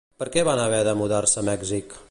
[0.21, 1.99] Per què van haver de mudar-se a Mèxic?